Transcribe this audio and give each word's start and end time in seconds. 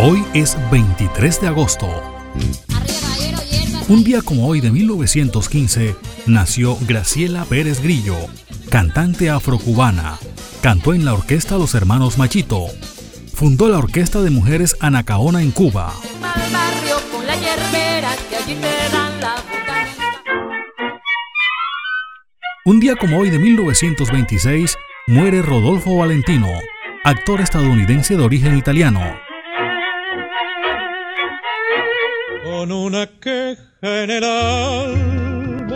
Hoy 0.00 0.24
es 0.32 0.56
23 0.70 1.40
de 1.40 1.48
agosto. 1.48 1.88
Un 3.88 4.04
día 4.04 4.22
como 4.22 4.46
hoy 4.46 4.60
de 4.60 4.70
1915 4.70 5.96
nació 6.26 6.78
Graciela 6.86 7.44
Pérez 7.44 7.82
Grillo, 7.82 8.14
cantante 8.70 9.28
afrocubana. 9.28 10.16
Cantó 10.62 10.94
en 10.94 11.04
la 11.04 11.14
orquesta 11.14 11.58
Los 11.58 11.74
Hermanos 11.74 12.16
Machito. 12.16 12.66
Fundó 13.34 13.68
la 13.68 13.78
Orquesta 13.78 14.22
de 14.22 14.30
Mujeres 14.30 14.76
Anacaona 14.78 15.42
en 15.42 15.50
Cuba. 15.50 15.92
Un 22.64 22.78
día 22.78 22.94
como 22.94 23.18
hoy 23.18 23.30
de 23.30 23.40
1926 23.40 24.76
muere 25.08 25.42
Rodolfo 25.42 25.96
Valentino, 25.96 26.46
actor 27.02 27.40
estadounidense 27.40 28.16
de 28.16 28.22
origen 28.22 28.56
italiano. 28.56 29.27
Con 32.44 32.72
una 32.72 33.06
queja 33.06 33.62
en 33.82 34.10
el 34.10 34.24
alma. 34.24 35.68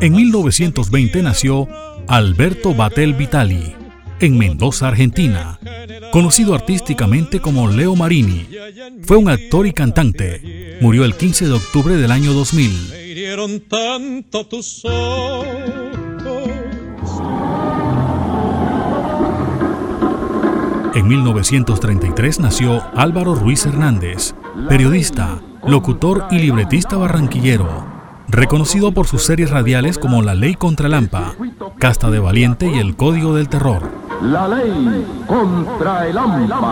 En 0.00 0.14
1920 0.14 1.22
nació 1.22 1.68
Alberto 2.06 2.74
Batel 2.74 3.14
Vitali, 3.14 3.74
en 4.20 4.38
Mendoza, 4.38 4.88
Argentina. 4.88 5.58
Conocido 6.12 6.54
artísticamente 6.54 7.40
como 7.40 7.68
Leo 7.68 7.96
Marini, 7.96 8.46
fue 9.02 9.16
un 9.16 9.28
actor 9.28 9.66
y 9.66 9.72
cantante. 9.72 10.78
Murió 10.80 11.04
el 11.04 11.14
15 11.14 11.46
de 11.46 11.52
octubre 11.52 11.96
del 11.96 12.12
año 12.12 12.32
2000. 12.32 12.92
En 20.98 21.06
1933 21.06 22.40
nació 22.40 22.82
Álvaro 22.96 23.36
Ruiz 23.36 23.64
Hernández, 23.64 24.34
periodista, 24.68 25.38
locutor 25.64 26.26
y 26.32 26.40
libretista 26.40 26.96
barranquillero, 26.96 27.84
reconocido 28.26 28.90
por 28.90 29.06
sus 29.06 29.22
series 29.22 29.50
radiales 29.50 29.96
como 29.96 30.22
La 30.22 30.34
Ley 30.34 30.56
contra 30.56 30.88
Lampa, 30.88 31.34
Casta 31.78 32.10
de 32.10 32.18
Valiente 32.18 32.66
y 32.66 32.80
El 32.80 32.96
Código 32.96 33.36
del 33.36 33.48
Terror. 33.48 33.88
La 34.22 34.48
ley 34.48 35.06
contra 35.28 36.08
el 36.08 36.18
AMPA. 36.18 36.70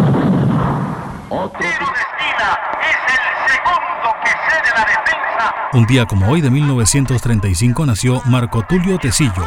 Otro 1.30 1.60
Tiro 1.60 1.86
de 1.86 2.00
esquina 2.02 2.58
es 2.82 2.98
el 3.12 3.52
segundo 3.52 4.10
que 4.24 4.30
cede 4.30 4.70
la 4.74 4.84
defensa. 4.86 5.54
Un 5.72 5.86
día 5.86 6.06
como 6.06 6.28
hoy 6.28 6.40
de 6.40 6.50
1935 6.50 7.86
nació 7.86 8.20
Marco 8.24 8.64
Tulio 8.68 8.98
Tecillo, 8.98 9.44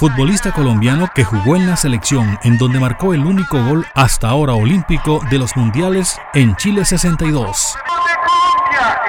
futbolista 0.00 0.50
colombiano 0.50 1.10
que 1.14 1.24
jugó 1.24 1.56
en 1.56 1.66
la 1.66 1.76
selección 1.76 2.38
en 2.42 2.56
donde 2.56 2.80
marcó 2.80 3.12
el 3.12 3.20
único 3.20 3.62
gol 3.62 3.86
hasta 3.92 4.30
ahora 4.30 4.54
olímpico 4.54 5.20
de 5.30 5.38
los 5.38 5.54
mundiales 5.56 6.18
en 6.32 6.56
Chile 6.56 6.86
62. 6.86 7.74
¡Gol 7.86 7.98
de 8.06 8.14
Colombia! 8.26 9.00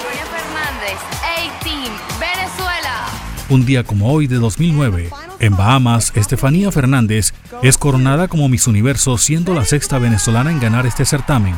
Gloria 0.00 0.26
Fernández, 0.26 0.98
A-Team, 1.22 1.92
Venezuela. 2.18 3.06
Un 3.48 3.64
día 3.64 3.84
como 3.84 4.12
hoy 4.12 4.26
de 4.26 4.38
2009, 4.38 5.10
en 5.38 5.56
Bahamas, 5.56 6.10
Estefanía 6.16 6.72
Fernández 6.72 7.34
es 7.62 7.78
coronada 7.78 8.26
como 8.26 8.48
Miss 8.48 8.66
Universo 8.66 9.18
siendo 9.18 9.54
la 9.54 9.64
sexta 9.64 10.00
venezolana 10.00 10.50
en 10.50 10.58
ganar 10.58 10.84
este 10.84 11.04
certamen. 11.04 11.54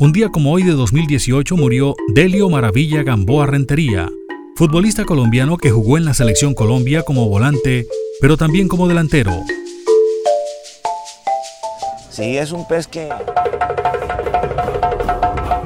Un 0.00 0.12
día 0.12 0.30
como 0.30 0.50
hoy 0.50 0.62
de 0.62 0.72
2018 0.72 1.58
murió 1.58 1.94
Delio 2.14 2.48
Maravilla 2.48 3.02
Gamboa 3.02 3.44
Rentería, 3.44 4.08
futbolista 4.56 5.04
colombiano 5.04 5.58
que 5.58 5.70
jugó 5.70 5.98
en 5.98 6.06
la 6.06 6.14
selección 6.14 6.54
Colombia 6.54 7.02
como 7.02 7.28
volante, 7.28 7.86
pero 8.18 8.38
también 8.38 8.66
como 8.66 8.88
delantero. 8.88 9.30
Sí, 12.08 12.38
es 12.38 12.50
un 12.50 12.66
pez 12.66 12.86
que 12.86 13.10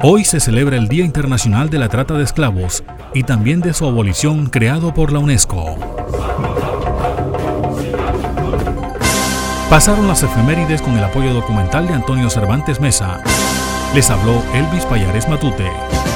Hoy 0.01 0.25
se 0.25 0.41
celebra 0.41 0.75
el 0.75 0.89
Día 0.89 1.05
Internacional 1.05 1.69
de 1.69 1.79
la 1.79 1.87
Trata 1.87 2.15
de 2.15 2.25
Esclavos 2.25 2.83
y 3.13 3.23
también 3.23 3.61
de 3.61 3.73
su 3.73 3.85
abolición 3.85 4.47
creado 4.47 4.93
por 4.93 5.13
la 5.13 5.19
UNESCO. 5.19 5.77
Pasaron 9.69 10.09
las 10.09 10.23
efemérides 10.23 10.81
con 10.81 10.97
el 10.97 11.05
apoyo 11.05 11.33
documental 11.33 11.87
de 11.87 11.93
Antonio 11.93 12.29
Cervantes 12.29 12.81
Mesa. 12.81 13.23
Les 13.95 14.09
habló 14.09 14.43
Elvis 14.53 14.85
Payares 14.85 15.29
Matute. 15.29 16.14